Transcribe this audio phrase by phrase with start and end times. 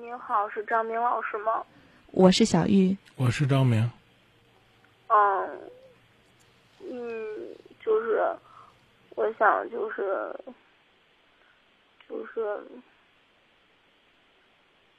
[0.00, 1.64] 您好，是张明老师吗？
[2.12, 3.90] 我是小玉，我是张明。
[5.08, 5.70] 嗯，
[6.80, 8.24] 嗯，就是
[9.14, 10.34] 我想就是
[12.08, 12.62] 就是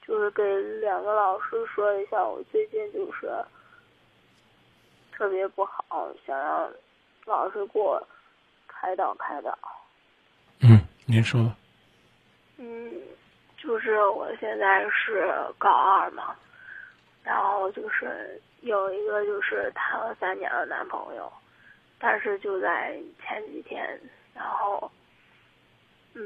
[0.06, 0.42] 就是给
[0.80, 3.30] 两个老师说一下，我最近就是
[5.12, 6.72] 特别不好，想让
[7.24, 8.04] 老师给我
[8.66, 9.56] 开导开导。
[10.60, 11.56] 嗯，您说吧。
[12.56, 12.92] 嗯，
[13.68, 16.34] 就是我现在是高二嘛，
[17.22, 21.30] 然后就是有一个就是谈了三年的男朋友，
[21.98, 24.00] 但是就在前几天，
[24.34, 24.90] 然后，
[26.14, 26.24] 嗯，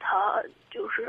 [0.00, 1.08] 他就是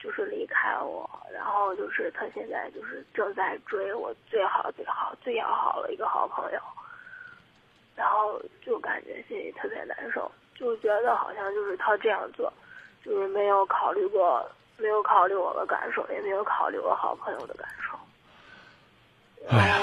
[0.00, 6.60] 就是离开我，然后就是他现在就是正在追我最好最好最要好的一个好朋友，
[7.94, 10.32] 然后就感觉心里特别难受。
[10.62, 12.52] 就觉得好像就是他这样做，
[13.04, 17.98] 就是没有考虑过，没有考虑我的感受，也没有考虑我好朋友的感受。
[19.48, 19.76] 哎呀，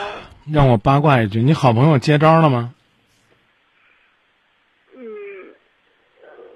[0.53, 2.73] 让我八卦一句，你好朋友接招了吗？
[4.95, 5.03] 嗯，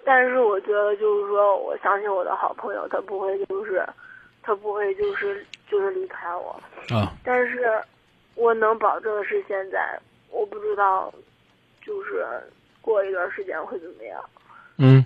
[0.05, 3.85] 但是我觉得就是说，我相信我的好朋友，他不会就是，
[4.41, 6.57] 他不会就是就是离开我。
[6.95, 7.11] 啊。
[7.25, 7.77] 但是，
[8.35, 11.13] 我能保证的是，现在我不知道，
[11.85, 12.25] 就是。
[12.83, 14.23] 过一段时间会怎么样？
[14.77, 15.03] 嗯，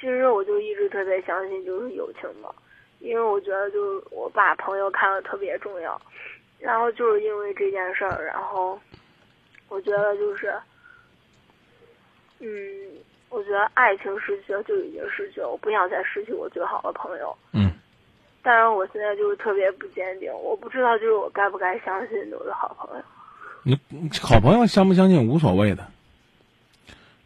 [0.00, 2.52] 其实我就一直特别相信就是友情嘛，
[2.98, 6.00] 因为我觉得就是我把朋友看得特别重要，
[6.58, 8.80] 然后就是因为这件事儿，然后
[9.68, 10.52] 我觉得就是，
[12.40, 12.48] 嗯，
[13.28, 17.36] 我觉得爱情失去了就已经失去了，我不想再失去我最好的朋友。
[17.52, 17.70] 嗯，
[18.42, 23.04] 但是我现在就是特别不坚定，我不知道就是我该不该相信我的好朋友。
[23.64, 23.78] 你
[24.20, 25.86] 好朋友相不相信无所谓的，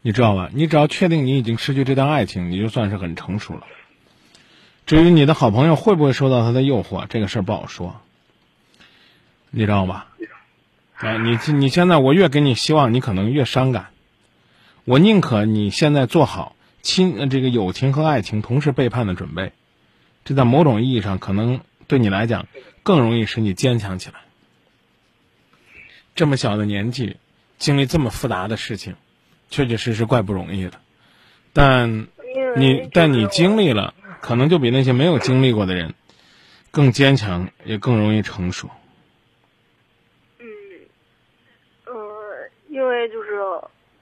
[0.02, 0.50] 你知道吧？
[0.52, 3.62] 你只要确定你已经失去这段爱情，你就算是很成熟了。
[4.84, 8.02] 至于你的好朋友会不会受到他的诱惑，这个事儿不好说，
[9.50, 10.08] 你知道吧？
[10.96, 13.86] 啊，你你现在我越给你希望，你可能越伤感。
[14.84, 19.52] 我宁可你现在做好亲这个友情和爱情同时背叛的准备，
[20.26, 22.46] 这在某种意义上可能对你来讲
[22.82, 24.16] 更容易使你坚强起来。
[26.16, 27.18] 这么小的年纪，
[27.58, 28.96] 经历这么复杂的事情，
[29.50, 30.80] 确确实实怪不容易的。
[31.52, 32.08] 但
[32.56, 35.94] 你但你经历了，可能就比那些没有经历过的人
[36.70, 38.70] 更坚强，也更容易成熟。
[40.38, 40.46] 嗯，
[41.84, 41.94] 呃，
[42.68, 43.32] 因为就是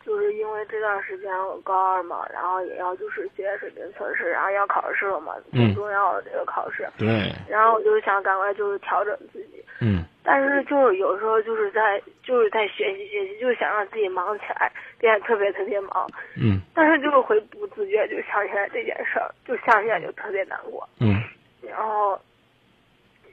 [0.06, 6.88] 就是因为这段时间我高二嘛，然后也要就是学业水平测试，然后要考试了嘛，挺重要的这个考试。
[6.96, 7.32] 对。
[7.48, 9.64] 然后我就想赶快就是调整自己。
[9.80, 10.04] 嗯。
[10.26, 16.10] 但是就是有时候就是在就是在学习学习，就是想让自己忙起来，变得特别特别忙。
[16.34, 16.62] 嗯。
[16.74, 20.88] 但是就是会不自觉就想起来这件事儿，就想起来就特别难过。
[20.98, 21.20] 嗯。
[21.60, 22.18] 然后，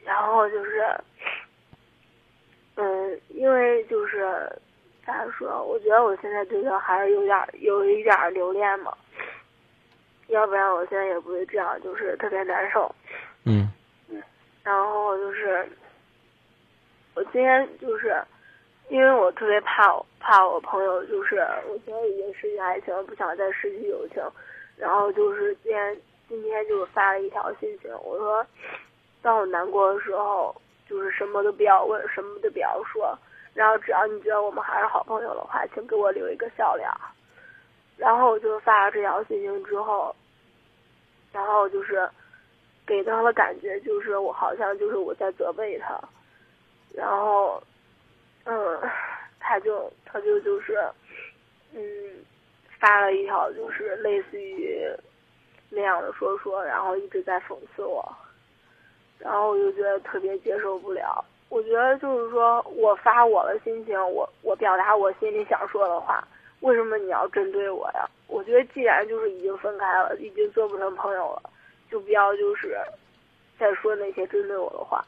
[0.03, 0.85] 然后就是，
[2.75, 4.27] 嗯，因为就是
[5.05, 5.63] 咋说？
[5.63, 8.93] 我觉得我现在对他还是有点有一点留恋嘛，
[10.27, 12.93] 要不然我现在也不会这样，就是特别难受。
[13.45, 13.71] 嗯。
[14.09, 14.21] 嗯。
[14.61, 15.65] 然后就是。
[17.21, 18.19] 我今天就是，
[18.89, 21.35] 因为我特别怕怕我朋友，就是
[21.69, 24.23] 我现在已经失去爱情，不想再失去友情，
[24.75, 25.95] 然后就是今天
[26.27, 28.43] 今天就发了一条信息，我说，
[29.21, 30.59] 当我难过的时候，
[30.89, 33.15] 就是什么都不要问，什么都不要说，
[33.53, 36.89] 然后只要你觉得我们还是好朋友的话，请给我留一个笑脸。
[37.97, 40.15] 然后我就发了这条信息之后，
[41.31, 42.09] 然后就是
[42.83, 46.01] 给他的感觉就是我好像就是我在责备他。
[46.93, 47.61] 然后，
[48.45, 48.79] 嗯，
[49.39, 50.77] 他就他就就是，
[51.73, 51.81] 嗯，
[52.79, 54.85] 发了一条就是类似于
[55.69, 58.03] 那样的说说，然后一直在讽刺我，
[59.19, 61.23] 然后我就觉得特别接受不了。
[61.49, 66.25] 我觉得就是说我发我的心情，我我表达我心里想说的话，
[66.61, 68.09] 为什么你要针对我呀？
[68.27, 71.49] 我觉得既然就是已经分开了，已经做不成朋友了，
[71.89, 72.77] 就不要就是
[73.59, 75.05] 再说那些针对我的话。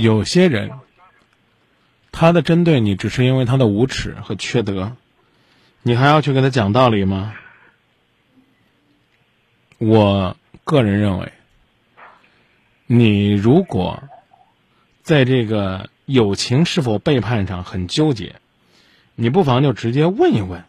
[0.00, 0.70] 有些人，
[2.10, 4.96] 他的针对你只是因为他的无耻和缺德，
[5.82, 7.34] 你还要去跟他讲道理吗？
[9.76, 11.32] 我个人认为，
[12.86, 14.02] 你如果
[15.02, 18.36] 在这个友情是否背叛上很纠结，
[19.14, 20.64] 你不妨就直接问一问，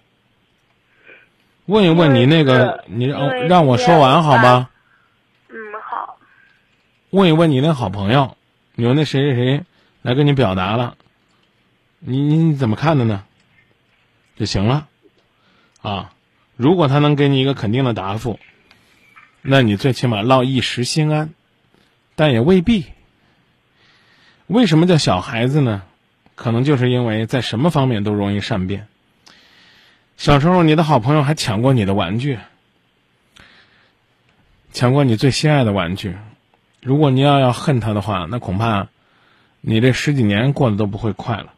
[1.68, 4.70] 问一问你那个，你让让我说完好吗？
[5.48, 6.18] 嗯，好。
[7.12, 8.36] 问一问你那好朋友。
[8.84, 9.64] 有那谁谁谁
[10.02, 10.96] 来跟你表达了，
[12.00, 13.24] 你你怎么看的呢？
[14.38, 14.88] 就行了，
[15.82, 16.14] 啊，
[16.56, 18.40] 如果他能给你一个肯定的答复，
[19.42, 21.34] 那你最起码落一时心安，
[22.16, 22.86] 但也未必。
[24.48, 25.84] 为什么叫小孩子呢？
[26.36, 28.88] 可能就是因为在什么方面都容易善变。
[30.18, 32.40] 小时候，你的好朋友还抢过你的玩具，
[34.72, 36.16] 抢过你最心爱的玩具。
[36.82, 38.90] 如果你要要恨他的话，那恐怕
[39.62, 41.54] 你这十几年过得都不会快了。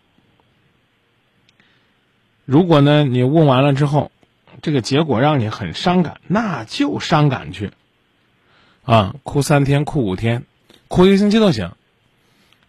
[2.45, 4.11] 如果呢，你问完了之后，
[4.61, 7.71] 这个结果让你很伤感，那就伤感去，
[8.83, 10.43] 啊，哭三天，哭五天，
[10.89, 11.71] 哭一个星期都行。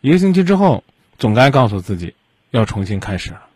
[0.01, 0.85] 一个星期之后，
[1.19, 2.15] 总该告诉自己
[2.51, 3.47] 要重新开始了。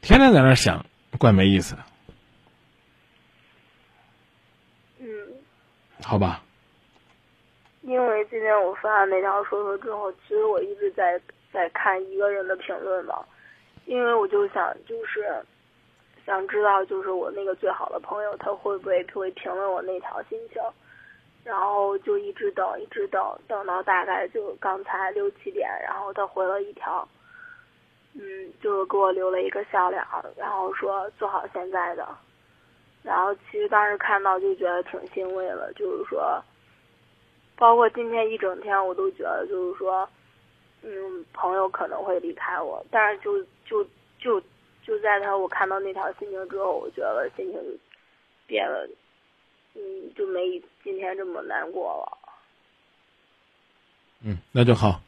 [0.00, 0.84] 天天在那想，
[1.18, 1.84] 怪没意思的。
[4.98, 5.06] 嗯，
[6.02, 6.42] 好吧。
[7.82, 11.18] 因为今天我发那条说说之后，其实我一直在
[11.50, 13.24] 在看一个人的评论嘛，
[13.86, 15.42] 因为我就想就是
[16.26, 20.62] 想知道，就是我那个最好的朋友他会不会会评论我那条心情，
[21.42, 27.08] 然后就一直等，一直等，等到大概就刚才六七点，然后他回了一条，
[28.14, 30.04] 嗯，就是给我留了一个笑脸，
[30.36, 32.06] 然后说做好现在的，
[33.02, 36.40] 然后其实当时看到就觉得挺欣慰了，就是说。
[37.60, 40.08] 包括今天一整天，我都觉得就是说，
[40.80, 43.84] 嗯，朋友可能会离开我，但是就就
[44.18, 44.42] 就
[44.82, 47.78] 就在他我看到那条心情之后，我觉得心情就
[48.46, 48.88] 变了，
[49.74, 49.80] 嗯，
[50.16, 52.18] 就没今天这么难过了。
[54.24, 55.02] 嗯，那就好，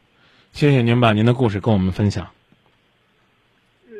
[0.52, 2.30] 谢谢您把您的故事跟我们分享。
[3.86, 3.96] 嗯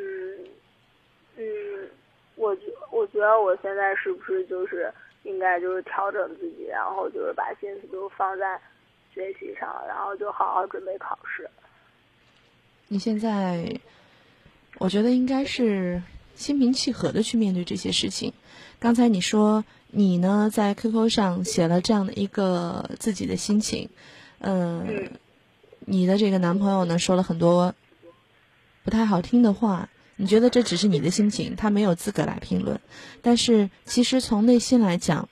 [1.37, 1.89] 嗯，
[2.35, 2.61] 我觉
[2.91, 4.93] 我觉得我现在是不是就是。
[5.23, 8.59] 应该就是调整自己，然后就是把心思都放在
[9.13, 11.49] 学习上，然后就好好准备考试。
[12.87, 13.79] 你现在，
[14.79, 16.01] 我觉得应该是
[16.35, 18.33] 心平气和的去面对这些事情。
[18.79, 23.89] 刚才你说你呢在 QQ 上写了这样的一个自己的心情，
[24.39, 25.09] 嗯，
[25.79, 27.73] 你的这个男朋友呢说了很多
[28.83, 29.89] 不太好听的话。
[30.23, 32.79] 你觉得这只是你的心情，他没有资格来评论。
[33.21, 35.27] 但是其实从内心来讲，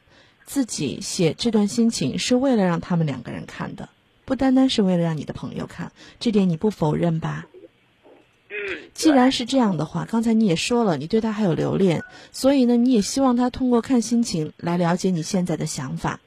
[0.46, 3.88] 自己写这段心情是为了让他们两个人看的，
[4.26, 5.94] 不单单是为了让你的朋友看。
[6.20, 7.48] 这点你不否认吧？
[8.94, 12.04] 既然是这样的话，刚才你也说了，你对他还有留恋，
[12.34, 16.20] 所以呢，你也希望他通过看心情来了解你现在的想法。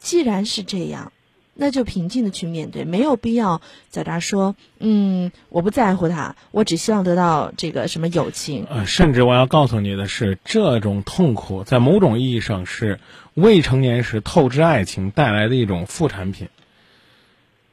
[0.00, 1.12] 既然是这样。
[1.60, 3.60] 那就平静的去面对，没有必要
[3.90, 8.64] 在那说，嗯，我不在乎他，我只希望得到这个什么友情。
[8.70, 13.00] 呃，甚至我要告诉你的是，这种痛苦在某种意义上是
[13.34, 16.48] 未成年时透支爱情带来的一种副产品。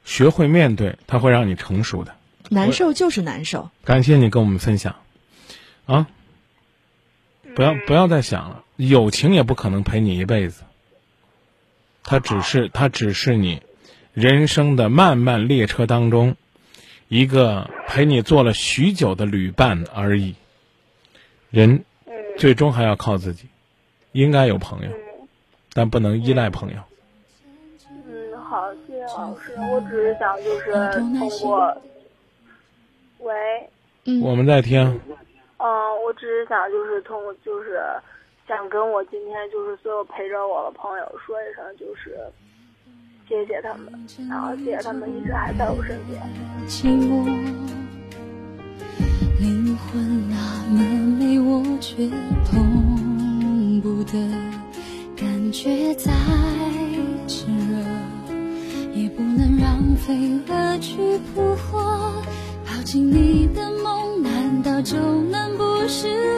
[0.04, 2.16] 学会面对，它会让你成熟的。
[2.48, 3.70] 难受就是难受。
[3.84, 4.96] 感谢你跟我们分享，
[5.84, 6.08] 啊，
[7.54, 10.64] 不要不要再想了，友情也不可能陪你一辈子。
[12.02, 13.62] 它只是，它只是你。
[14.16, 16.36] 人生的漫漫列车当中，
[17.08, 20.34] 一个陪你坐了许久的旅伴而已。
[21.50, 21.84] 人
[22.38, 23.46] 最终还要靠自己，
[24.12, 24.90] 应该有朋友，
[25.74, 26.78] 但不能依赖朋友。
[27.90, 29.54] 嗯，好，谢谢老师。
[29.70, 31.82] 我只是想就是通过，
[33.18, 33.68] 喂，
[34.22, 34.80] 我们在听。
[35.58, 37.78] 嗯，我只是想就是通过就是
[38.48, 42.16] 想跟我今天就是所有陪着我的朋友说一声就是。
[43.28, 43.92] 谢谢他们，
[44.28, 46.22] 然后谢谢他们一直还在我身边。
[46.68, 47.24] 寂寞
[49.40, 50.36] 灵魂那
[50.70, 50.80] 么
[51.18, 52.08] 美，我却
[52.44, 54.12] 碰不得，
[55.16, 56.12] 感觉再
[57.26, 57.84] 炽热，
[58.94, 62.22] 也不能让飞蛾去扑火。
[62.64, 66.35] 抱紧你的梦，难道就能不失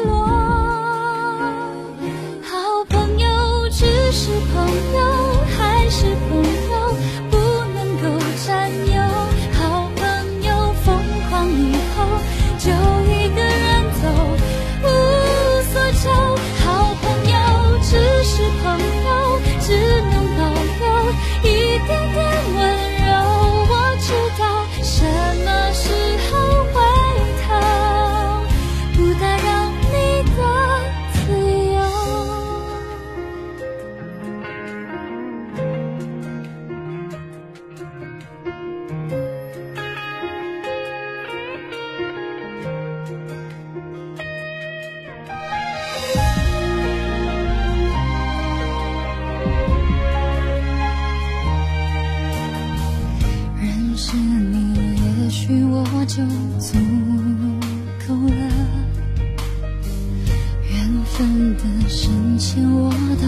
[62.67, 63.27] 我都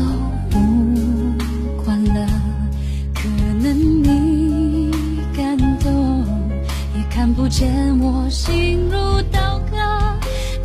[0.50, 2.26] 不管了
[3.14, 3.28] 可
[3.62, 4.90] 能你
[5.37, 6.25] 感动
[6.96, 7.68] 也看不见
[8.00, 9.76] 我心如刀割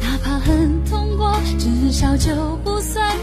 [0.02, 3.16] 哪怕很痛过至少就不算